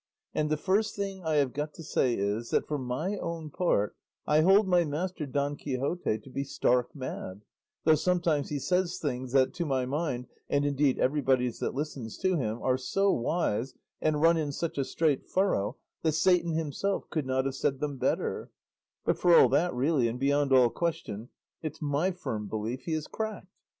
And 0.33 0.49
the 0.49 0.57
first 0.57 0.95
thing 0.95 1.23
I 1.23 1.35
have 1.35 1.53
got 1.53 1.75
to 1.75 1.83
say 1.83 2.15
is, 2.15 2.49
that 2.49 2.65
for 2.67 2.79
my 2.79 3.17
own 3.17 3.51
part 3.51 3.95
I 4.25 4.41
hold 4.41 4.67
my 4.67 4.83
master 4.83 5.27
Don 5.27 5.55
Quixote 5.55 6.17
to 6.17 6.29
be 6.31 6.43
stark 6.43 6.95
mad, 6.95 7.43
though 7.83 7.93
sometimes 7.93 8.49
he 8.49 8.57
says 8.57 8.97
things 8.97 9.31
that, 9.33 9.53
to 9.53 9.63
my 9.63 9.85
mind, 9.85 10.25
and 10.49 10.65
indeed 10.65 10.97
everybody's 10.97 11.59
that 11.59 11.75
listens 11.75 12.17
to 12.17 12.35
him, 12.35 12.63
are 12.63 12.79
so 12.79 13.11
wise, 13.13 13.75
and 14.01 14.23
run 14.23 14.37
in 14.37 14.51
such 14.51 14.79
a 14.79 14.85
straight 14.85 15.27
furrow, 15.29 15.77
that 16.01 16.13
Satan 16.13 16.53
himself 16.53 17.07
could 17.11 17.27
not 17.27 17.45
have 17.45 17.53
said 17.53 17.79
them 17.79 17.97
better; 17.99 18.49
but 19.05 19.19
for 19.19 19.35
all 19.35 19.49
that, 19.49 19.71
really, 19.71 20.07
and 20.07 20.19
beyond 20.19 20.51
all 20.51 20.71
question, 20.71 21.29
it's 21.61 21.79
my 21.79 22.09
firm 22.09 22.47
belief 22.47 22.85
he 22.85 22.93
is 22.93 23.05
cracked. 23.05 23.53